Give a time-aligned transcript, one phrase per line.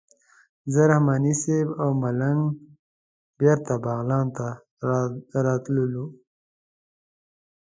[0.73, 2.41] زه رحماني صیب او ملنګ
[3.39, 4.47] بېرته بغلان ته
[5.45, 6.05] راتللو.